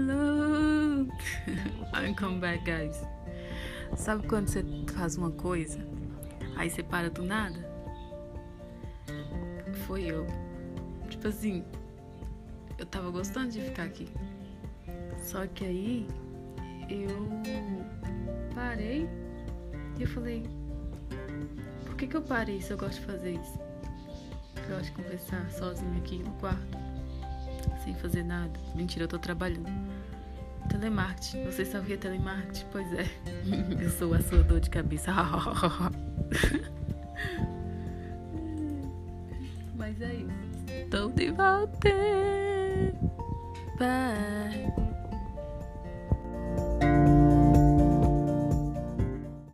I'm 1.94 2.14
come 2.14 2.40
back, 2.40 2.64
guys. 2.64 3.02
Sabe 3.96 4.26
quando 4.26 4.48
você 4.48 4.64
faz 4.94 5.16
uma 5.16 5.30
coisa, 5.30 5.78
aí 6.56 6.70
você 6.70 6.82
para 6.82 7.10
do 7.10 7.22
nada? 7.22 7.68
Foi 9.86 10.04
eu. 10.04 10.26
Tipo 11.08 11.28
assim, 11.28 11.64
eu 12.78 12.86
tava 12.86 13.10
gostando 13.10 13.50
de 13.50 13.60
ficar 13.60 13.84
aqui. 13.84 14.08
Só 15.22 15.46
que 15.46 15.64
aí 15.64 16.08
eu 16.88 17.28
parei 18.54 19.08
e 19.98 20.02
eu 20.02 20.08
falei, 20.08 20.44
por 21.84 21.94
que, 21.96 22.06
que 22.06 22.16
eu 22.16 22.22
parei 22.22 22.60
se 22.60 22.72
eu 22.72 22.78
gosto 22.78 23.00
de 23.00 23.06
fazer 23.06 23.32
isso? 23.34 23.58
Eu 24.56 24.76
gosto 24.76 24.84
de 24.84 24.92
conversar 24.92 25.50
sozinha 25.50 25.98
aqui 25.98 26.18
no 26.18 26.32
quarto, 26.34 26.78
sem 27.90 27.94
fazer 27.94 28.22
nada. 28.22 28.52
Mentira, 28.74 29.04
eu 29.04 29.08
tô 29.08 29.18
trabalhando. 29.18 29.68
Telemarketing. 30.68 31.44
Você 31.44 31.64
sabia 31.64 31.96
telemarketing? 31.98 32.66
Pois 32.70 32.92
é. 32.92 33.06
Eu 33.82 33.90
sou 33.90 34.14
a 34.14 34.20
sua 34.20 34.42
dor 34.44 34.60
de 34.60 34.70
cabeça. 34.70 35.12
Mas 39.74 40.00
é 40.00 40.14
isso. 40.14 40.30
Estou 40.68 41.10
de 41.10 41.32
volta. 41.32 41.88
Bye. 43.78 44.89